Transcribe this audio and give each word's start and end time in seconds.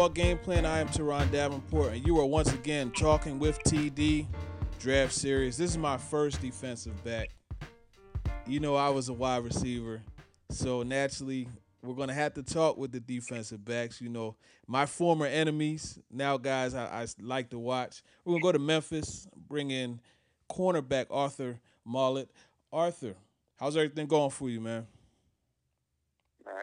Football 0.00 0.24
Game 0.24 0.38
Plan. 0.38 0.64
I 0.64 0.78
am 0.78 0.88
Teron 0.88 1.30
Davenport, 1.30 1.92
and 1.92 2.06
you 2.06 2.18
are 2.18 2.24
once 2.24 2.54
again 2.54 2.90
talking 2.90 3.38
with 3.38 3.62
TD 3.64 4.26
Draft 4.78 5.12
Series. 5.12 5.58
This 5.58 5.72
is 5.72 5.76
my 5.76 5.98
first 5.98 6.40
defensive 6.40 7.04
back. 7.04 7.28
You 8.46 8.60
know, 8.60 8.76
I 8.76 8.88
was 8.88 9.10
a 9.10 9.12
wide 9.12 9.44
receiver, 9.44 10.00
so 10.48 10.82
naturally, 10.82 11.50
we're 11.82 11.92
going 11.92 12.08
to 12.08 12.14
have 12.14 12.32
to 12.32 12.42
talk 12.42 12.78
with 12.78 12.92
the 12.92 13.00
defensive 13.00 13.62
backs. 13.62 14.00
You 14.00 14.08
know, 14.08 14.36
my 14.66 14.86
former 14.86 15.26
enemies, 15.26 15.98
now 16.10 16.38
guys 16.38 16.74
I, 16.74 17.02
I 17.02 17.06
like 17.20 17.50
to 17.50 17.58
watch. 17.58 18.02
We're 18.24 18.30
going 18.30 18.40
to 18.40 18.46
go 18.46 18.52
to 18.52 18.58
Memphis, 18.58 19.28
bring 19.50 19.70
in 19.70 20.00
cornerback 20.50 21.08
Arthur 21.10 21.60
Maulet. 21.86 22.30
Arthur, 22.72 23.16
how's 23.58 23.76
everything 23.76 24.06
going 24.06 24.30
for 24.30 24.48
you, 24.48 24.62
man? 24.62 24.86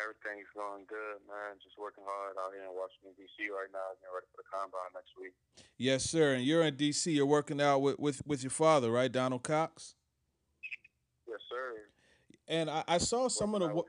Everything's 0.02 0.48
going 0.56 0.86
good, 0.88 1.20
man. 1.28 1.58
Just 1.64 1.78
working 1.78 2.04
hard 2.06 2.38
out 2.38 2.54
here 2.54 2.64
in 2.64 2.74
Washington 2.76 3.14
D.C. 3.18 3.50
right 3.50 3.72
now, 3.74 3.98
getting 4.00 4.14
ready 4.14 4.28
for 4.32 4.42
the 4.42 4.50
combine 4.50 4.94
next 4.94 5.14
week. 5.20 5.34
Yes, 5.78 6.04
sir. 6.04 6.34
And 6.34 6.44
you're 6.44 6.64
in 6.64 6.76
D.C. 6.76 7.12
You're 7.12 7.26
working 7.26 7.62
out 7.62 7.80
with 7.80 8.00
with, 8.00 8.22
with 8.26 8.44
your 8.44 8.52
father, 8.52 8.92
right, 8.92 9.12
Donald 9.12 9.44
Cox? 9.44 9.96
Yes, 11.28 11.40
sir. 11.50 11.88
And 12.48 12.70
I, 12.70 12.84
I 12.88 12.98
saw 12.98 13.28
some 13.28 13.56
of 13.56 13.62
the 13.62 13.84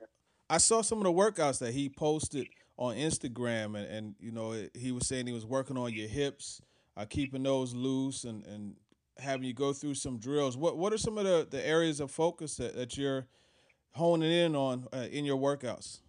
I 0.50 0.58
saw 0.58 0.82
some 0.82 0.98
of 0.98 1.04
the 1.04 1.12
workouts 1.12 1.58
that 1.58 1.74
he 1.74 1.88
posted 1.88 2.48
on 2.78 2.96
Instagram, 2.96 3.76
and, 3.76 3.86
and 3.86 4.14
you 4.20 4.30
know 4.30 4.56
he 4.74 4.92
was 4.92 5.06
saying 5.06 5.26
he 5.26 5.32
was 5.32 5.44
working 5.44 5.76
on 5.76 5.92
your 5.92 6.08
hips, 6.08 6.62
uh, 6.96 7.04
keeping 7.04 7.42
those 7.42 7.74
loose, 7.74 8.24
and, 8.24 8.46
and 8.46 8.76
having 9.18 9.44
you 9.44 9.52
go 9.52 9.72
through 9.72 9.94
some 9.94 10.18
drills. 10.18 10.56
What 10.56 10.78
what 10.78 10.92
are 10.92 10.98
some 10.98 11.18
of 11.18 11.24
the, 11.24 11.46
the 11.50 11.66
areas 11.66 12.00
of 12.00 12.10
focus 12.10 12.56
that, 12.56 12.76
that 12.76 12.96
you're 12.96 13.26
honing 13.92 14.32
in 14.32 14.56
on 14.56 14.86
uh, 14.92 15.06
in 15.10 15.24
your 15.24 15.36
workouts? 15.36 16.00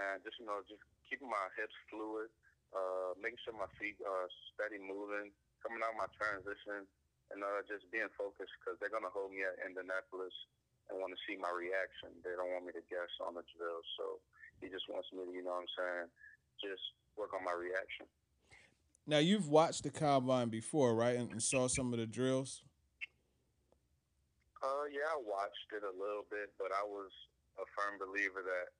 Man, 0.00 0.24
just 0.24 0.40
you 0.40 0.48
know, 0.48 0.64
just 0.64 0.80
keeping 1.04 1.28
my 1.28 1.52
hips 1.60 1.76
fluid, 1.92 2.32
uh, 2.72 3.12
making 3.20 3.36
sure 3.44 3.52
my 3.52 3.68
feet 3.76 4.00
are 4.00 4.32
steady 4.56 4.80
moving, 4.80 5.28
coming 5.60 5.84
out 5.84 5.92
my 5.92 6.08
transition, 6.16 6.88
and 7.28 7.44
uh, 7.44 7.60
just 7.68 7.84
being 7.92 8.08
focused 8.16 8.56
because 8.56 8.80
they're 8.80 8.88
gonna 8.88 9.12
hold 9.12 9.28
me 9.36 9.44
at 9.44 9.60
Indianapolis 9.60 10.32
and 10.88 10.96
want 10.96 11.12
to 11.12 11.20
see 11.28 11.36
my 11.36 11.52
reaction. 11.52 12.16
They 12.24 12.32
don't 12.32 12.48
want 12.48 12.64
me 12.64 12.72
to 12.72 12.84
guess 12.88 13.12
on 13.20 13.36
the 13.36 13.44
drill, 13.52 13.84
so 14.00 14.24
he 14.64 14.72
just 14.72 14.88
wants 14.88 15.12
me 15.12 15.28
to, 15.28 15.32
you 15.36 15.44
know 15.44 15.60
what 15.60 15.68
I'm 15.68 15.72
saying, 15.76 16.08
just 16.64 16.96
work 17.20 17.36
on 17.36 17.44
my 17.44 17.52
reaction. 17.52 18.08
Now 19.04 19.20
you've 19.20 19.52
watched 19.52 19.84
the 19.84 19.92
combine 19.92 20.48
before, 20.48 20.96
right, 20.96 21.20
and, 21.20 21.28
and 21.28 21.44
saw 21.44 21.68
some 21.68 21.92
of 21.92 22.00
the 22.00 22.08
drills. 22.08 22.64
Uh, 24.64 24.88
yeah, 24.88 25.12
I 25.12 25.20
watched 25.20 25.68
it 25.76 25.84
a 25.84 25.92
little 25.92 26.24
bit, 26.32 26.56
but 26.56 26.72
I 26.72 26.84
was 26.88 27.12
a 27.60 27.64
firm 27.76 28.00
believer 28.00 28.40
that 28.40 28.72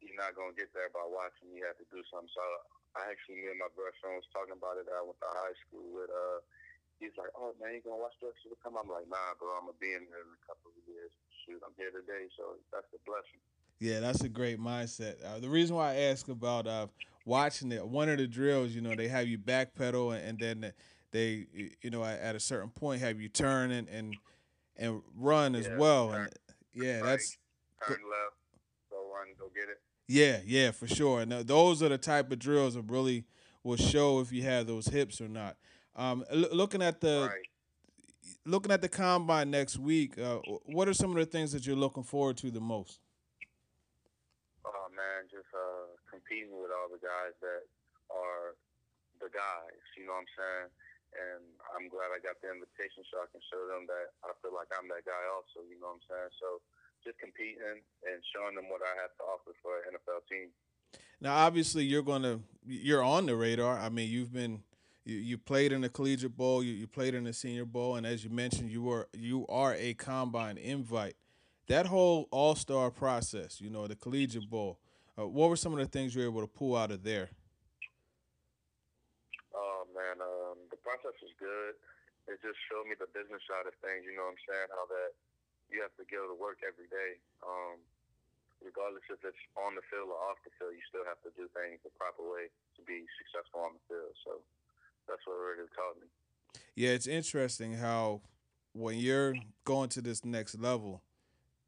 you're 0.00 0.18
not 0.18 0.36
gonna 0.36 0.56
get 0.56 0.72
there 0.72 0.88
by 0.92 1.04
watching. 1.04 1.52
You 1.52 1.64
have 1.68 1.78
to 1.80 1.88
do 1.92 2.00
something. 2.08 2.32
So 2.32 2.42
I 2.96 3.12
actually, 3.12 3.44
me 3.44 3.52
and 3.52 3.60
my 3.60 3.70
best 3.72 4.00
friend 4.00 4.18
was 4.18 4.28
talking 4.32 4.56
about 4.56 4.80
it. 4.80 4.88
I 4.88 5.00
went 5.04 5.20
to 5.20 5.30
high 5.30 5.56
school 5.68 5.86
with. 5.92 6.10
Uh, 6.10 6.40
he's 6.98 7.14
like, 7.16 7.32
"Oh 7.36 7.52
man, 7.60 7.78
you 7.78 7.84
gonna 7.84 8.00
watch 8.00 8.16
the 8.18 8.32
rest 8.32 8.42
come?" 8.64 8.80
I'm 8.80 8.88
like, 8.88 9.08
"Nah, 9.08 9.36
bro. 9.38 9.54
I'm 9.56 9.68
gonna 9.68 9.78
be 9.78 9.92
in 9.92 10.08
here 10.08 10.24
in 10.24 10.32
a 10.34 10.42
couple 10.48 10.72
of 10.72 10.82
years. 10.88 11.12
Shoot, 11.44 11.60
I'm 11.64 11.76
here 11.76 11.92
today, 11.92 12.28
so 12.34 12.58
that's 12.72 12.88
a 12.92 13.00
blessing." 13.04 13.40
Yeah, 13.80 14.00
that's 14.00 14.20
a 14.22 14.28
great 14.28 14.60
mindset. 14.60 15.24
Uh, 15.24 15.40
the 15.40 15.48
reason 15.48 15.76
why 15.76 15.92
I 15.92 16.12
ask 16.12 16.28
about 16.28 16.66
uh, 16.66 16.88
watching 17.24 17.72
it, 17.72 17.86
one 17.86 18.10
of 18.10 18.18
the 18.18 18.26
drills, 18.26 18.72
you 18.72 18.82
know, 18.82 18.94
they 18.94 19.08
have 19.08 19.26
you 19.26 19.38
backpedal 19.38 20.14
and, 20.14 20.22
and 20.22 20.38
then 20.38 20.72
they, 21.12 21.46
you 21.80 21.88
know, 21.88 22.04
at, 22.04 22.36
a 22.36 22.40
certain 22.40 22.68
point 22.68 23.00
have 23.00 23.20
you 23.20 23.28
turn 23.28 23.70
and 23.70 23.88
and, 23.88 24.16
and 24.76 25.02
run 25.16 25.54
as 25.54 25.68
well. 25.78 26.10
Turn, 26.10 26.22
and 26.22 26.32
yeah, 26.74 27.00
right, 27.00 27.06
that's 27.06 27.38
turn 27.86 28.00
left, 28.04 28.36
go 28.90 29.10
run, 29.12 29.28
go 29.38 29.48
get 29.54 29.70
it. 29.70 29.80
Yeah, 30.10 30.42
yeah, 30.44 30.72
for 30.72 30.90
sure. 30.90 31.22
And 31.22 31.30
those 31.46 31.84
are 31.84 31.88
the 31.88 31.94
type 31.94 32.34
of 32.34 32.42
drills 32.42 32.74
that 32.74 32.90
really 32.90 33.30
will 33.62 33.78
show 33.78 34.18
if 34.18 34.32
you 34.34 34.42
have 34.42 34.66
those 34.66 34.90
hips 34.90 35.20
or 35.20 35.28
not. 35.28 35.54
Um, 35.94 36.26
l- 36.26 36.50
looking 36.50 36.82
at 36.82 36.98
the 36.98 37.30
right. 37.30 37.46
looking 38.42 38.74
at 38.74 38.82
the 38.82 38.90
combine 38.90 39.54
next 39.54 39.78
week, 39.78 40.18
uh, 40.18 40.42
what 40.66 40.90
are 40.90 40.98
some 40.98 41.14
of 41.14 41.16
the 41.22 41.30
things 41.30 41.54
that 41.54 41.62
you're 41.62 41.78
looking 41.78 42.02
forward 42.02 42.42
to 42.42 42.50
the 42.50 42.58
most? 42.58 42.98
Oh 44.66 44.90
man, 44.90 45.30
just 45.30 45.46
uh, 45.54 45.94
competing 46.10 46.58
with 46.58 46.74
all 46.74 46.90
the 46.90 46.98
guys 46.98 47.38
that 47.38 47.70
are 48.10 48.58
the 49.22 49.30
guys. 49.30 49.78
You 49.94 50.10
know 50.10 50.18
what 50.18 50.26
I'm 50.26 50.34
saying? 50.34 50.68
And 51.22 51.42
I'm 51.70 51.86
glad 51.86 52.10
I 52.10 52.18
got 52.18 52.42
the 52.42 52.50
invitation 52.50 53.06
so 53.06 53.22
I 53.22 53.30
can 53.30 53.46
show 53.46 53.62
them 53.70 53.86
that 53.86 54.10
I 54.26 54.34
feel 54.42 54.58
like 54.58 54.74
I'm 54.74 54.90
that 54.90 55.06
guy 55.06 55.22
also. 55.30 55.62
You 55.70 55.78
know 55.78 55.94
what 55.94 56.02
I'm 56.02 56.06
saying? 56.10 56.34
So 56.42 56.58
just 57.04 57.18
competing 57.18 57.80
and 58.04 58.18
showing 58.32 58.56
them 58.56 58.68
what 58.68 58.84
I 58.84 58.92
have 59.00 59.12
to 59.20 59.24
offer 59.24 59.56
for 59.64 59.69
an 59.69 59.69
NFL 59.69 59.69
team. 59.69 59.69
Now, 61.20 61.36
obviously, 61.36 61.84
you're 61.84 62.02
going 62.02 62.22
to 62.22 62.40
you're 62.66 63.02
on 63.02 63.26
the 63.26 63.36
radar. 63.36 63.78
I 63.78 63.88
mean, 63.88 64.08
you've 64.08 64.32
been 64.32 64.62
you, 65.04 65.16
you 65.16 65.38
played 65.38 65.72
in 65.72 65.80
the 65.80 65.88
collegiate 65.88 66.36
bowl, 66.36 66.62
you, 66.62 66.72
you 66.72 66.86
played 66.86 67.14
in 67.14 67.24
the 67.24 67.32
senior 67.32 67.64
bowl, 67.64 67.96
and 67.96 68.06
as 68.06 68.24
you 68.24 68.30
mentioned, 68.30 68.70
you 68.70 68.82
were 68.82 69.08
you 69.12 69.46
are 69.48 69.74
a 69.74 69.94
combine 69.94 70.56
invite. 70.56 71.16
That 71.68 71.86
whole 71.86 72.28
all 72.30 72.54
star 72.54 72.90
process, 72.90 73.60
you 73.60 73.70
know, 73.70 73.86
the 73.86 73.96
collegiate 73.96 74.48
bowl. 74.48 74.78
Uh, 75.18 75.26
what 75.28 75.50
were 75.50 75.56
some 75.56 75.72
of 75.72 75.78
the 75.78 75.86
things 75.86 76.14
you 76.14 76.22
were 76.22 76.28
able 76.28 76.40
to 76.40 76.46
pull 76.46 76.76
out 76.76 76.90
of 76.90 77.02
there? 77.02 77.28
Oh 79.54 79.84
man, 79.94 80.20
um, 80.22 80.58
the 80.70 80.78
process 80.78 81.14
was 81.20 81.32
good. 81.38 81.74
It 82.28 82.38
just 82.42 82.58
showed 82.70 82.86
me 82.86 82.94
the 82.94 83.10
business 83.10 83.42
side 83.50 83.66
of 83.66 83.74
things. 83.82 84.06
You 84.06 84.14
know 84.16 84.30
what 84.30 84.38
I'm 84.38 84.44
saying? 84.46 84.68
How 84.70 84.86
that 84.86 85.10
you 85.70 85.82
have 85.82 85.94
to 85.98 86.06
go 86.10 86.26
to 86.26 86.34
work 86.34 86.58
every 86.66 86.86
day. 86.90 87.18
Um, 87.42 87.78
regardless 88.64 89.04
if 89.08 89.20
it's 89.24 89.42
on 89.56 89.74
the 89.74 89.84
field 89.88 90.12
or 90.12 90.20
off 90.28 90.38
the 90.44 90.52
field, 90.56 90.76
you 90.76 90.84
still 90.88 91.04
have 91.08 91.20
to 91.24 91.32
do 91.36 91.48
things 91.56 91.80
the 91.82 91.92
proper 91.96 92.22
way 92.22 92.52
to 92.76 92.80
be 92.84 93.04
successful 93.20 93.64
on 93.64 93.76
the 93.76 93.84
field. 93.88 94.14
So 94.24 94.40
that's 95.08 95.24
what 95.24 95.36
really 95.40 95.68
taught 95.74 95.96
me. 96.00 96.08
Yeah, 96.76 96.90
it's 96.90 97.08
interesting 97.08 97.74
how 97.74 98.20
when 98.72 98.98
you're 98.98 99.34
going 99.64 99.88
to 99.90 100.00
this 100.00 100.24
next 100.24 100.58
level, 100.58 101.02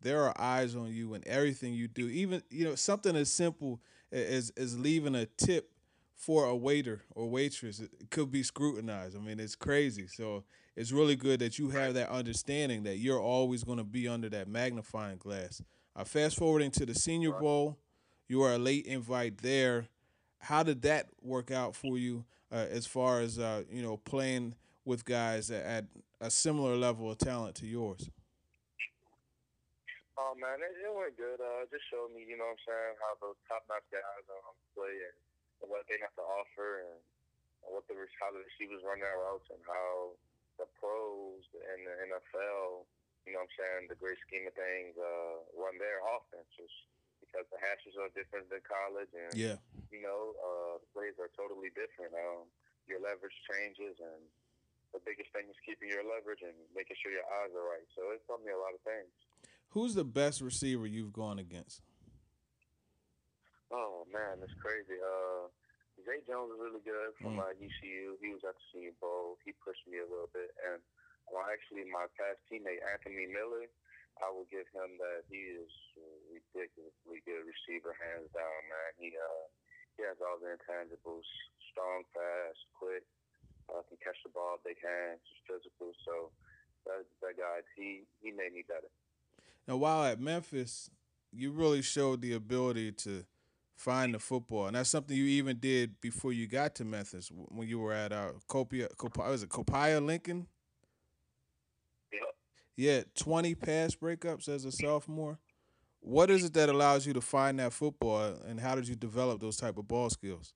there 0.00 0.22
are 0.22 0.34
eyes 0.38 0.74
on 0.74 0.92
you 0.92 1.14
and 1.14 1.26
everything 1.26 1.74
you 1.74 1.88
do. 1.88 2.08
Even 2.08 2.42
you 2.50 2.64
know 2.64 2.74
something 2.74 3.16
as 3.16 3.32
simple 3.32 3.80
as 4.10 4.52
as 4.56 4.78
leaving 4.78 5.14
a 5.14 5.26
tip 5.26 5.70
for 6.16 6.44
a 6.44 6.54
waiter 6.54 7.02
or 7.16 7.28
waitress 7.28 7.80
it 7.80 7.90
could 8.10 8.30
be 8.30 8.42
scrutinized. 8.42 9.16
I 9.16 9.20
mean, 9.20 9.40
it's 9.40 9.56
crazy. 9.56 10.06
So 10.06 10.44
it's 10.76 10.92
really 10.92 11.16
good 11.16 11.40
that 11.40 11.58
you 11.58 11.70
have 11.70 11.94
that 11.94 12.10
understanding 12.10 12.84
that 12.84 12.98
you're 12.98 13.20
always 13.20 13.64
going 13.64 13.78
to 13.78 13.84
be 13.84 14.06
under 14.06 14.28
that 14.30 14.48
magnifying 14.48 15.18
glass. 15.18 15.60
Uh, 15.94 16.04
fast 16.04 16.36
forwarding 16.36 16.70
to 16.70 16.86
the 16.86 16.94
Senior 16.94 17.32
Bowl, 17.32 17.76
you 18.28 18.42
are 18.42 18.54
a 18.54 18.58
late 18.58 18.86
invite 18.86 19.38
there. 19.38 19.88
How 20.38 20.62
did 20.62 20.82
that 20.82 21.08
work 21.20 21.50
out 21.50 21.76
for 21.76 21.98
you 21.98 22.24
uh, 22.50 22.66
as 22.70 22.86
far 22.86 23.20
as 23.20 23.38
uh, 23.38 23.62
you 23.70 23.82
know 23.82 23.98
playing 23.98 24.54
with 24.84 25.04
guys 25.04 25.50
at 25.50 25.84
a 26.20 26.30
similar 26.30 26.76
level 26.76 27.10
of 27.10 27.18
talent 27.18 27.56
to 27.56 27.66
yours? 27.66 28.08
Oh 30.16 30.32
man, 30.40 30.64
it, 30.64 30.72
it 30.80 30.92
went 30.92 31.16
good. 31.16 31.40
Uh, 31.40 31.64
it 31.64 31.70
just 31.72 31.84
showed 31.92 32.08
me, 32.16 32.24
you 32.24 32.40
know 32.40 32.48
what 32.48 32.56
I'm 32.56 32.64
saying, 32.64 32.94
how 33.00 33.12
those 33.20 33.38
top 33.48 33.64
notch 33.68 33.84
guys 33.92 34.24
um, 34.32 34.56
play 34.72 34.96
and, 34.96 35.16
and 35.60 35.68
what 35.68 35.84
they 35.88 36.00
have 36.00 36.14
to 36.16 36.24
offer 36.24 36.88
and, 36.88 37.00
and 37.64 37.70
what 37.76 37.84
the 37.84 37.96
how 38.16 38.32
the 38.32 38.40
receivers 38.40 38.80
run 38.80 39.00
their 39.00 39.16
routes 39.20 39.48
and 39.52 39.60
how 39.68 40.16
the 40.56 40.68
pros 40.80 41.44
and 41.52 41.80
the 41.84 41.94
NFL, 42.12 42.86
you 43.26 43.32
know 43.32 43.42
what 43.44 43.50
I'm 43.50 43.58
saying, 43.58 43.82
the 43.92 43.98
great 43.98 44.18
scheme 44.26 44.46
of 44.50 44.54
things, 44.58 44.98
uh, 44.98 45.46
run 45.54 45.78
their 45.78 46.02
offenses 46.02 46.72
because 47.22 47.46
the 47.54 47.60
hashes 47.62 47.94
are 47.96 48.10
different 48.18 48.50
than 48.50 48.60
college 48.66 49.10
and 49.14 49.32
yeah. 49.38 49.56
you 49.94 50.02
know, 50.02 50.34
uh, 50.42 50.74
the 50.82 50.88
plays 50.90 51.14
are 51.22 51.30
totally 51.38 51.70
different. 51.72 52.12
Um, 52.12 52.50
your 52.90 52.98
leverage 52.98 53.34
changes 53.46 53.94
and 54.02 54.22
the 54.90 55.00
biggest 55.06 55.30
thing 55.32 55.46
is 55.48 55.56
keeping 55.64 55.88
your 55.88 56.02
leverage 56.04 56.42
and 56.44 56.52
making 56.74 56.98
sure 57.00 57.14
your 57.14 57.24
eyes 57.40 57.54
are 57.54 57.64
right. 57.64 57.86
So 57.96 58.10
it 58.12 58.20
taught 58.26 58.42
me 58.44 58.50
a 58.52 58.58
lot 58.60 58.74
of 58.76 58.82
things. 58.84 59.08
Who's 59.72 59.94
the 59.96 60.04
best 60.04 60.42
receiver 60.44 60.84
you've 60.84 61.14
gone 61.14 61.38
against? 61.38 61.80
Oh 63.72 64.04
man, 64.12 64.36
it's 64.44 64.52
crazy. 64.60 65.00
Uh, 65.00 65.48
Zay 66.04 66.20
Jones 66.28 66.52
is 66.52 66.60
really 66.60 66.84
good 66.84 67.16
from 67.16 67.40
Mm. 67.40 67.44
uh, 67.48 67.56
ECU. 67.56 68.18
He 68.20 68.32
was 68.36 68.44
at 68.44 68.52
the 68.52 68.64
Senior 68.72 68.92
Bowl. 69.00 69.38
He 69.44 69.52
pushed 69.64 69.86
me 69.88 69.98
a 69.98 70.04
little 70.08 70.28
bit, 70.32 70.52
and 70.60 70.82
well, 71.30 71.46
actually, 71.46 71.86
my 71.88 72.08
past 72.18 72.42
teammate 72.48 72.82
Anthony 72.82 73.28
Miller, 73.30 73.68
I 74.20 74.28
will 74.30 74.46
give 74.50 74.68
him 74.70 74.98
that 75.00 75.24
he 75.30 75.56
is 75.56 75.72
ridiculously 76.28 77.24
good 77.24 77.44
receiver, 77.44 77.96
hands 77.96 78.28
down, 78.32 78.58
man. 78.68 78.90
He 78.98 79.14
uh, 79.14 79.46
he 79.96 80.04
has 80.04 80.18
all 80.20 80.38
the 80.40 80.56
intangibles: 80.56 81.26
strong, 81.72 82.04
fast, 82.12 82.60
quick, 82.76 83.04
uh, 83.70 83.82
can 83.88 83.98
catch 84.02 84.18
the 84.24 84.32
ball, 84.32 84.60
big 84.64 84.78
hands, 84.82 85.24
physical. 85.48 85.96
So 86.04 86.30
that 86.86 87.04
that 87.24 87.34
guy, 87.38 87.64
he 87.76 88.04
he 88.20 88.30
made 88.30 88.52
me 88.52 88.64
better. 88.66 88.90
And 89.66 89.80
while 89.80 90.04
at 90.04 90.20
Memphis, 90.20 90.90
you 91.32 91.52
really 91.52 91.82
showed 91.82 92.20
the 92.20 92.34
ability 92.34 92.92
to 92.92 93.24
find 93.76 94.14
the 94.14 94.18
football, 94.18 94.66
and 94.66 94.76
that's 94.76 94.90
something 94.90 95.16
you 95.16 95.24
even 95.24 95.58
did 95.58 96.00
before 96.00 96.32
you 96.32 96.46
got 96.46 96.74
to 96.76 96.84
Memphis 96.84 97.30
when 97.32 97.68
you 97.68 97.78
were 97.78 97.92
at 97.92 98.12
uh, 98.12 98.32
Copiah, 98.48 98.88
Copiah 98.96 99.30
was 99.30 99.42
it 99.42 99.48
Copiah 99.48 100.00
Lincoln? 100.00 100.46
Yeah, 102.76 103.02
twenty 103.14 103.54
pass 103.54 103.94
breakups 103.94 104.48
as 104.48 104.64
a 104.64 104.72
sophomore. 104.72 105.38
What 106.00 106.30
is 106.30 106.42
it 106.42 106.54
that 106.54 106.68
allows 106.68 107.06
you 107.06 107.12
to 107.12 107.20
find 107.20 107.60
that 107.60 107.72
football, 107.72 108.34
and 108.48 108.58
how 108.58 108.74
did 108.74 108.88
you 108.88 108.96
develop 108.96 109.40
those 109.40 109.56
type 109.56 109.76
of 109.78 109.86
ball 109.86 110.10
skills? 110.10 110.54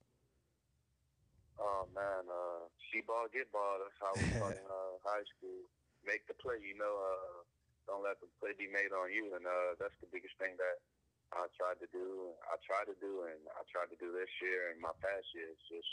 Oh 1.60 1.86
man, 1.94 2.24
uh, 2.26 2.66
see 2.90 3.04
ball, 3.04 3.28
get 3.30 3.52
ball. 3.52 3.78
That's 3.78 4.00
how 4.00 4.12
we 4.16 4.26
taught 4.40 4.58
in 4.58 4.66
uh, 4.66 4.96
high 5.04 5.22
school. 5.36 5.68
Make 6.08 6.26
the 6.26 6.34
play, 6.34 6.58
you 6.64 6.74
know. 6.74 6.98
Uh, 6.98 7.44
don't 7.86 8.02
let 8.02 8.18
the 8.18 8.26
play 8.42 8.56
be 8.58 8.66
made 8.66 8.90
on 8.90 9.12
you, 9.12 9.36
and 9.38 9.46
uh, 9.46 9.78
that's 9.78 9.94
the 10.02 10.10
biggest 10.10 10.34
thing 10.42 10.58
that 10.58 10.82
I 11.30 11.46
tried 11.54 11.78
to 11.84 11.88
do. 11.94 12.34
I 12.50 12.58
tried 12.66 12.90
to 12.90 12.96
do, 12.98 13.28
and 13.30 13.38
I 13.54 13.62
tried 13.70 13.92
to 13.94 13.98
do 14.02 14.10
this 14.10 14.32
year 14.42 14.74
and 14.74 14.82
my 14.82 14.96
past 14.98 15.30
years. 15.36 15.54
Just 15.70 15.92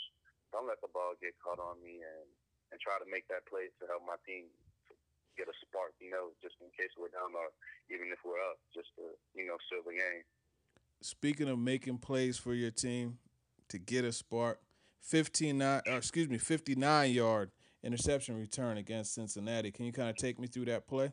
don't 0.50 0.66
let 0.66 0.82
the 0.82 0.90
ball 0.90 1.14
get 1.20 1.38
caught 1.38 1.62
on 1.62 1.78
me, 1.84 2.02
and 2.02 2.26
and 2.72 2.82
try 2.82 2.98
to 2.98 3.06
make 3.06 3.30
that 3.30 3.46
play 3.46 3.70
to 3.78 3.86
help 3.86 4.02
my 4.02 4.18
team 4.26 4.50
get 5.36 5.48
a 5.48 5.56
spark. 5.66 5.94
You 6.00 6.10
know, 6.10 6.34
just 6.42 6.56
in 6.60 6.68
case 6.74 6.94
we're 6.98 7.12
down 7.12 7.34
or 7.34 7.50
even 7.90 8.08
if 8.10 8.18
we're 8.24 8.40
up, 8.40 8.58
just 8.74 8.90
to 8.96 9.14
you 9.34 9.46
know 9.46 9.58
seal 9.68 9.82
the 9.84 9.94
game. 9.94 10.24
Speaking 11.02 11.48
of 11.48 11.58
making 11.58 11.98
plays 11.98 12.38
for 12.38 12.54
your 12.54 12.70
team 12.70 13.18
to 13.68 13.78
get 13.78 14.04
a 14.04 14.12
spark, 14.12 14.60
15 15.02 15.58
nine, 15.58 15.82
or 15.86 15.98
excuse 15.98 16.28
me, 16.28 16.38
59 16.38 17.10
yard 17.10 17.50
interception 17.84 18.40
return 18.40 18.78
against 18.78 19.14
Cincinnati. 19.14 19.70
Can 19.70 19.84
you 19.84 19.92
kind 19.92 20.08
of 20.08 20.16
take 20.16 20.40
me 20.40 20.48
through 20.48 20.64
that 20.72 20.88
play? 20.88 21.12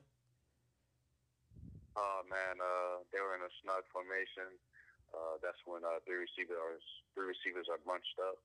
Oh 2.00 2.22
man, 2.32 2.56
uh, 2.56 3.04
they 3.12 3.20
were 3.20 3.36
in 3.36 3.44
a 3.44 3.52
snug 3.62 3.84
formation. 3.92 4.48
Uh, 5.12 5.36
that's 5.44 5.60
when 5.68 5.84
uh, 5.84 6.00
three 6.08 6.24
receivers 6.24 6.80
three 7.12 7.28
receivers 7.28 7.68
are 7.68 7.84
bunched 7.84 8.16
up, 8.24 8.40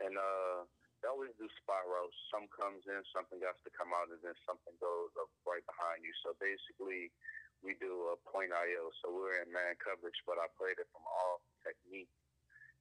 and 0.00 0.16
uh, 0.16 0.64
they 1.02 1.06
always 1.06 1.34
do 1.38 1.46
routes. 1.86 2.16
Some 2.34 2.50
comes 2.50 2.82
in, 2.90 3.00
something 3.14 3.38
has 3.46 3.58
to 3.62 3.70
come 3.70 3.94
out, 3.94 4.10
and 4.10 4.18
then 4.22 4.34
something 4.42 4.74
goes 4.82 5.14
up 5.14 5.30
right 5.46 5.62
behind 5.62 6.02
you. 6.02 6.10
So 6.26 6.34
basically, 6.42 7.14
we 7.62 7.78
do 7.78 8.14
a 8.14 8.16
point 8.26 8.50
IO. 8.50 8.90
So 9.02 9.14
we're 9.14 9.38
in 9.42 9.50
man 9.50 9.78
coverage, 9.78 10.18
but 10.26 10.38
I 10.42 10.50
played 10.58 10.78
it 10.78 10.90
from 10.90 11.06
all 11.06 11.42
technique, 11.62 12.10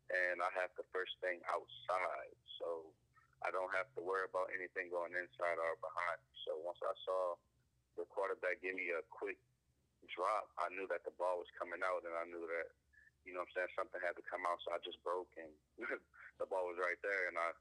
and 0.10 0.42
I 0.42 0.50
have 0.58 0.74
the 0.78 0.88
first 0.90 1.18
thing 1.22 1.42
outside. 1.50 2.38
So 2.58 2.90
I 3.46 3.54
don't 3.54 3.70
have 3.74 3.90
to 3.98 4.02
worry 4.02 4.26
about 4.26 4.50
anything 4.54 4.90
going 4.90 5.14
inside 5.14 5.62
or 5.62 5.78
behind. 5.78 6.22
So 6.46 6.58
once 6.66 6.82
I 6.82 6.94
saw 7.06 7.38
the 7.98 8.06
quarterback 8.10 8.62
give 8.66 8.78
me 8.78 8.94
a 8.94 9.06
quick 9.14 9.38
drop, 10.10 10.50
I 10.58 10.74
knew 10.74 10.90
that 10.90 11.06
the 11.06 11.14
ball 11.18 11.42
was 11.42 11.50
coming 11.58 11.82
out, 11.86 12.02
and 12.02 12.14
I 12.18 12.26
knew 12.26 12.46
that, 12.50 12.74
you 13.26 13.34
know 13.34 13.46
what 13.46 13.54
I'm 13.58 13.66
saying, 13.66 13.78
something 13.78 14.02
had 14.02 14.18
to 14.18 14.26
come 14.26 14.46
out, 14.46 14.62
so 14.66 14.74
I 14.74 14.80
just 14.82 15.02
broke, 15.06 15.30
and 15.38 15.50
the 16.42 16.48
ball 16.50 16.70
was 16.70 16.82
right 16.82 16.98
there, 17.02 17.30
and 17.30 17.38
I 17.38 17.54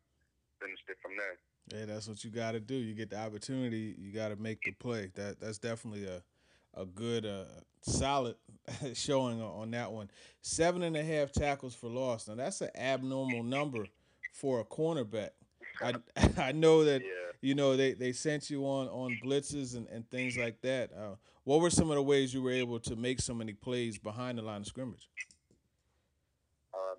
finished 0.61 0.85
it 0.89 0.97
from 1.03 1.13
there. 1.17 1.81
Hey, 1.81 1.87
that's 1.87 2.07
what 2.09 2.23
you 2.25 2.31
got 2.31 2.53
to 2.53 2.61
do. 2.61 2.75
You 2.75 2.95
get 2.95 3.11
the 3.11 3.19
opportunity, 3.19 3.95
you 3.99 4.13
got 4.13 4.29
to 4.29 4.37
make 4.37 4.61
the 4.63 4.73
play. 4.73 5.11
That 5.15 5.41
That's 5.41 5.59
definitely 5.59 6.07
a 6.07 6.23
a 6.79 6.85
good, 6.85 7.25
uh, 7.25 7.45
solid 7.81 8.37
showing 8.95 9.41
on 9.41 9.71
that 9.71 9.91
one. 9.91 10.11
Seven 10.43 10.83
and 10.83 10.95
a 10.95 11.03
half 11.03 11.33
tackles 11.33 11.75
for 11.75 11.89
loss. 11.89 12.29
Now, 12.29 12.35
that's 12.35 12.61
an 12.61 12.69
abnormal 12.77 13.43
number 13.43 13.87
for 14.35 14.61
a 14.61 14.65
cornerback. 14.65 15.31
I 15.83 15.95
I 16.37 16.53
know 16.53 16.85
that 16.85 17.01
Yeah. 17.01 17.09
you 17.41 17.55
know 17.55 17.77
they, 17.79 17.93
they 17.95 18.13
sent 18.13 18.51
you 18.51 18.65
on 18.67 18.89
on 18.89 19.19
blitzes 19.25 19.75
and, 19.75 19.87
and 19.89 20.09
things 20.11 20.37
like 20.37 20.61
that. 20.63 20.91
Uh, 20.93 21.15
what 21.45 21.61
were 21.61 21.71
some 21.71 21.89
of 21.91 21.97
the 21.97 22.03
ways 22.03 22.35
you 22.35 22.43
were 22.43 22.51
able 22.53 22.79
to 22.81 22.95
make 22.95 23.21
so 23.21 23.33
many 23.33 23.55
plays 23.55 23.97
behind 23.99 24.37
the 24.37 24.43
line 24.43 24.61
of 24.61 24.67
scrimmage? 24.67 25.09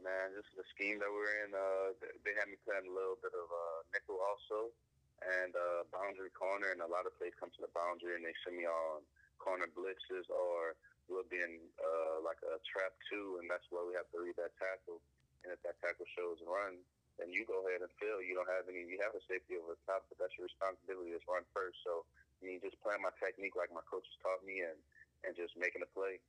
Man, 0.07 0.31
is 0.39 0.47
the 0.55 0.63
scheme 0.71 1.03
that 1.03 1.11
we're 1.11 1.35
in. 1.43 1.51
Uh, 1.51 1.91
they 2.23 2.31
had 2.39 2.47
me 2.47 2.55
playing 2.63 2.87
a 2.87 2.95
little 2.95 3.19
bit 3.19 3.35
of 3.35 3.43
uh, 3.51 3.83
nickel 3.91 4.23
also, 4.23 4.71
and 5.19 5.51
uh, 5.51 5.83
boundary 5.91 6.31
corner, 6.31 6.71
and 6.71 6.79
a 6.79 6.87
lot 6.87 7.03
of 7.03 7.11
plays 7.19 7.35
come 7.35 7.51
to 7.51 7.59
the 7.59 7.67
boundary, 7.75 8.15
and 8.15 8.23
they 8.23 8.31
send 8.47 8.55
me 8.55 8.63
on 8.63 9.03
corner 9.35 9.67
blitzes, 9.67 10.23
or 10.31 10.79
we'll 11.11 11.27
be 11.27 11.43
in 11.43 11.59
uh, 11.83 12.23
like 12.23 12.39
a 12.47 12.55
trap 12.63 12.95
two, 13.11 13.43
and 13.43 13.51
that's 13.51 13.67
where 13.67 13.83
we 13.83 13.99
have 13.99 14.07
to 14.15 14.23
read 14.23 14.39
that 14.39 14.55
tackle. 14.55 15.03
And 15.43 15.51
if 15.51 15.59
that 15.67 15.75
tackle 15.83 16.07
shows 16.15 16.39
run, 16.47 16.79
then 17.19 17.27
you 17.27 17.43
go 17.43 17.67
ahead 17.67 17.83
and 17.83 17.91
fill. 17.99 18.23
You 18.23 18.31
don't 18.31 18.47
have 18.47 18.71
any. 18.71 18.87
You 18.87 19.03
have 19.03 19.11
a 19.11 19.23
safety 19.27 19.59
over 19.59 19.75
the 19.75 19.83
top, 19.83 20.07
but 20.07 20.23
that's 20.23 20.39
your 20.39 20.47
responsibility 20.47 21.11
is 21.19 21.23
run 21.27 21.43
first. 21.51 21.83
So 21.83 22.07
mean, 22.39 22.63
just 22.63 22.79
playing 22.79 23.03
my 23.03 23.11
technique 23.19 23.59
like 23.59 23.73
my 23.75 23.83
coaches 23.89 24.13
taught 24.21 24.39
me, 24.45 24.63
and 24.63 24.79
and 25.25 25.33
just 25.35 25.57
making 25.57 25.81
a 25.81 25.89
play. 25.91 26.21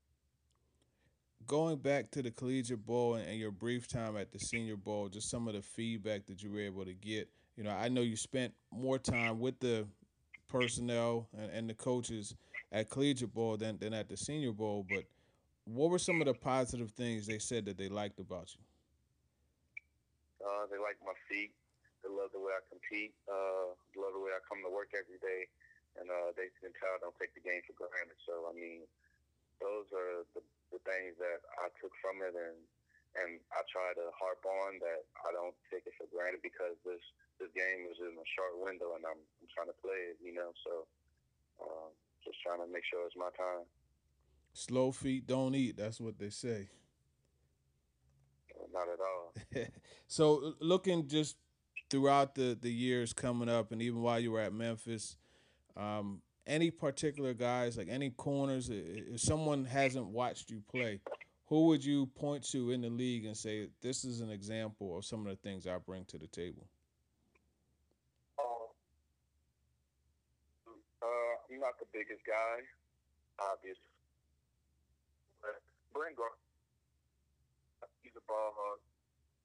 Going 1.47 1.77
back 1.79 2.11
to 2.11 2.23
the 2.23 2.31
collegiate 2.31 2.85
bowl 2.85 3.15
and, 3.15 3.27
and 3.27 3.39
your 3.39 3.51
brief 3.51 3.89
time 3.89 4.17
at 4.17 4.33
the 4.33 4.39
senior 4.39 4.77
bowl, 4.77 5.09
just 5.09 5.31
some 5.31 5.49
of 5.49 5.55
the 5.55 5.63
feedback 5.63 6.27
that 6.27 6.43
you 6.43 6.51
were 6.51 6.61
able 6.61 6.85
to 6.85 6.95
get. 6.95 7.29
You 7.57 7.65
know, 7.65 7.71
I 7.71 7.89
know 7.89 8.03
you 8.03 8.17
spent 8.17 8.53
more 8.71 8.99
time 8.99 9.41
with 9.41 9.59
the 9.61 9.87
personnel 10.49 11.29
and, 11.37 11.51
and 11.51 11.71
the 11.71 11.75
coaches 11.75 12.35
at 12.73 12.91
collegiate 12.91 13.33
bowl 13.33 13.57
than, 13.57 13.79
than 13.79 13.95
at 13.95 14.09
the 14.09 14.17
senior 14.17 14.53
bowl, 14.53 14.85
but 14.89 15.05
what 15.65 15.91
were 15.91 16.01
some 16.01 16.21
of 16.21 16.27
the 16.27 16.35
positive 16.35 16.91
things 16.93 17.27
they 17.27 17.39
said 17.39 17.65
that 17.67 17.77
they 17.77 17.89
liked 17.89 18.21
about 18.21 18.49
you? 18.57 18.65
Uh, 20.41 20.65
they 20.73 20.81
like 20.81 20.97
my 21.05 21.13
feet. 21.29 21.53
They 22.01 22.09
love 22.09 22.33
the 22.33 22.41
way 22.41 22.57
I 22.57 22.63
compete. 22.73 23.13
Uh, 23.29 23.77
love 24.01 24.17
the 24.17 24.23
way 24.23 24.33
I 24.33 24.41
come 24.49 24.65
to 24.65 24.73
work 24.73 24.97
every 24.97 25.21
day, 25.21 25.51
and 26.01 26.09
uh, 26.09 26.33
they 26.39 26.49
can 26.63 26.73
tell 26.79 26.95
I 26.95 27.01
don't 27.03 27.17
take 27.21 27.35
the 27.37 27.45
game 27.45 27.61
for 27.67 27.77
granted. 27.77 28.17
So 28.25 28.49
I 28.49 28.55
mean, 28.57 28.89
those 29.61 29.91
are 29.95 30.25
the, 30.35 30.43
the 30.73 30.81
things 30.83 31.19
that 31.19 31.41
I 31.59 31.71
took 31.79 31.93
from 32.03 32.23
it, 32.23 32.35
and 32.35 32.59
and 33.17 33.41
I 33.51 33.65
try 33.67 33.97
to 33.97 34.13
harp 34.15 34.45
on 34.45 34.79
that 34.85 35.09
I 35.25 35.33
don't 35.33 35.57
take 35.73 35.89
it 35.89 35.97
for 35.97 36.07
granted 36.13 36.45
because 36.45 36.77
this 36.85 37.03
this 37.41 37.51
game 37.55 37.87
is 37.91 37.99
in 38.03 38.15
a 38.15 38.29
short 38.35 38.59
window, 38.59 38.95
and 38.99 39.05
I'm, 39.07 39.19
I'm 39.19 39.49
trying 39.51 39.71
to 39.71 39.79
play 39.81 40.15
it. 40.15 40.19
You 40.23 40.35
know, 40.35 40.51
so 40.63 40.73
um, 41.63 41.91
just 42.25 42.39
trying 42.43 42.61
to 42.61 42.69
make 42.71 42.85
sure 42.87 43.07
it's 43.07 43.17
my 43.17 43.33
time. 43.35 43.67
Slow 44.53 44.91
feet 44.93 45.27
don't 45.27 45.55
eat. 45.55 45.77
That's 45.77 46.01
what 46.01 46.19
they 46.19 46.31
say. 46.31 46.69
Not 48.73 48.89
at 48.89 49.01
all. 49.01 49.67
so 50.07 50.55
looking 50.61 51.09
just 51.09 51.37
throughout 51.91 52.35
the 52.35 52.59
the 52.61 52.73
years 52.73 53.13
coming 53.13 53.49
up, 53.49 53.73
and 53.73 53.81
even 53.83 54.03
while 54.03 54.21
you 54.21 54.33
were 54.33 54.41
at 54.41 54.53
Memphis, 54.53 55.17
um, 55.77 56.23
any 56.49 56.71
particular 56.71 57.35
guys 57.35 57.77
like 57.77 57.89
any 57.89 58.11
corners? 58.11 58.71
If 58.73 59.21
someone 59.21 59.65
hasn't 59.65 60.07
watched 60.07 60.51
you 60.51 60.63
play, 60.69 61.01
who 61.47 61.67
would 61.67 61.85
you 61.85 62.07
point 62.07 62.43
to 62.51 62.73
in 62.73 62.81
the 62.81 62.91
league 62.91 63.27
and 63.27 63.37
say 63.37 63.69
this 63.81 64.05
is 64.05 64.21
an 64.21 64.31
example 64.31 64.97
of 64.97 65.05
some 65.05 65.27
of 65.27 65.31
the 65.31 65.37
things 65.37 65.67
I 65.67 65.79
bring 65.79 66.05
to 66.07 66.19
the 66.19 66.27
table? 66.27 66.67
Uh, 71.01 71.07
I'm 71.49 71.61
not 71.61 71.79
the 71.79 71.87
biggest 71.93 72.25
guy, 72.27 72.65
obviously. 73.39 73.81
But 75.41 75.63
Brent 75.95 76.17
he's 78.03 78.17
a 78.17 78.25
ball 78.27 78.53
hawk. 78.57 78.81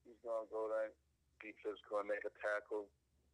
He's 0.07 0.17
gonna 0.23 0.47
go 0.49 0.71
there, 0.71 0.91
be 1.39 1.53
physical, 1.61 1.99
and 1.99 2.07
make 2.07 2.25
a 2.25 2.33
tackle, 2.41 2.87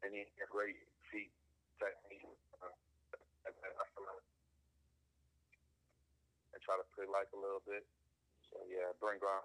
and 0.03 0.11
he 0.11 0.25
has 0.25 0.49
great 0.51 0.75
feet 1.09 1.31
technique. 1.79 2.27
Uh, 2.59 2.67
and, 3.47 3.55
and 3.63 3.73
I 3.79 3.85
feel 3.95 4.03
like 4.03 4.23
and 6.53 6.61
try 6.65 6.75
to 6.75 6.85
play 6.91 7.07
like 7.19 7.27
a 7.35 7.39
little 7.39 7.61
bit. 7.67 7.85
So 8.49 8.57
yeah, 8.69 8.95
Brent 8.99 9.19
Grimes. 9.19 9.43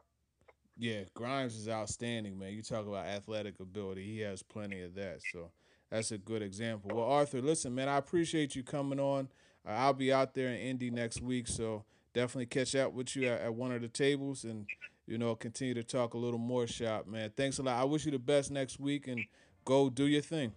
Yeah, 0.77 1.03
Grimes 1.15 1.57
is 1.57 1.69
outstanding, 1.69 2.39
man. 2.39 2.53
You 2.53 2.63
talk 2.63 2.87
about 2.87 3.07
athletic 3.07 3.61
ability; 3.61 4.05
he 4.05 4.21
has 4.21 4.43
plenty 4.43 4.83
of 4.83 4.95
that. 4.95 5.21
So 5.33 5.51
that's 5.91 6.13
a 6.13 6.19
good 6.19 6.43
example. 6.43 6.91
Well, 6.95 7.05
Arthur, 7.05 7.43
listen, 7.43 7.75
man, 7.75 7.89
I 7.89 7.97
appreciate 7.97 8.55
you 8.55 8.63
coming 8.63 9.01
on. 9.01 9.29
Uh, 9.67 9.73
I'll 9.73 9.93
be 9.93 10.13
out 10.13 10.35
there 10.35 10.49
in 10.49 10.57
Indy 10.57 10.91
next 10.91 11.21
week, 11.21 11.49
so 11.49 11.85
definitely 12.13 12.47
catch 12.47 12.75
up 12.77 12.93
with 12.93 13.15
you 13.17 13.29
at, 13.29 13.41
at 13.41 13.55
one 13.55 13.73
of 13.73 13.83
the 13.83 13.89
tables 13.89 14.45
and 14.45 14.67
you 15.07 15.19
know 15.19 15.35
continue 15.35 15.75
to 15.75 15.83
talk 15.83 16.15
a 16.15 16.19
little 16.19 16.39
more 16.39 16.67
shop, 16.67 17.07
man. 17.07 17.31
Thanks 17.37 17.59
a 17.59 17.63
lot. 17.63 17.81
I 17.81 17.85
wish 17.85 18.05
you 18.05 18.13
the 18.13 18.19
best 18.19 18.51
next 18.51 18.79
week 18.79 19.09
and 19.09 19.25
go 19.65 19.91
do 19.91 20.07
your 20.07 20.23
thing. 20.23 20.53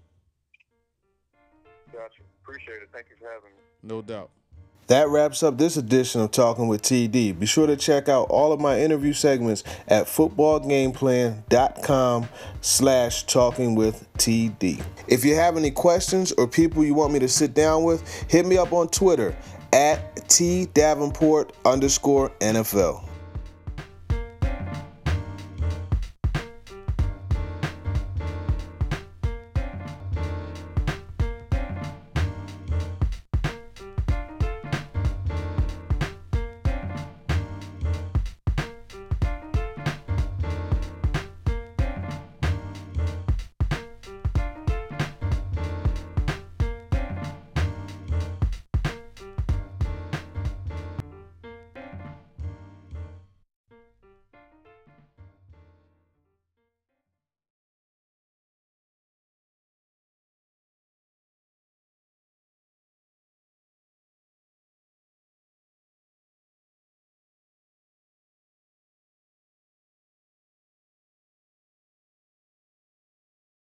Gotcha. 1.92 2.22
Appreciate 2.44 2.82
it. 2.84 2.90
Thank 2.94 3.08
you 3.10 3.16
for 3.20 3.28
having 3.28 3.50
me. 3.50 3.64
No 3.82 4.02
doubt. 4.02 4.30
That 4.88 5.08
wraps 5.10 5.44
up 5.44 5.58
this 5.58 5.76
edition 5.76 6.22
of 6.22 6.32
Talking 6.32 6.70
with 6.70 6.82
TD. 6.82 7.38
Be 7.38 7.46
sure 7.46 7.68
to 7.68 7.76
check 7.76 8.08
out 8.08 8.30
all 8.30 8.54
of 8.54 8.62
my 8.62 8.80
interview 8.80 9.12
segments 9.12 9.66
at 9.90 10.06
footballgameplan.com 10.06 12.30
slash 12.62 13.26
talking 13.26 13.76
with 13.76 14.08
TD. 14.14 14.82
If 15.10 15.26
you 15.26 15.36
have 15.36 15.58
any 15.58 15.72
questions 15.72 16.32
or 16.32 16.48
people 16.48 16.86
you 16.86 16.94
want 16.94 17.12
me 17.12 17.20
to 17.20 17.28
sit 17.28 17.54
down 17.54 17.84
with, 17.84 18.08
hit 18.30 18.46
me 18.46 18.58
up 18.58 18.72
on 18.72 18.88
Twitter 18.88 19.36
at 19.74 20.30
T 20.30 20.68
Davenport 20.74 21.52
underscore 21.66 22.30
NFL. 22.40 23.04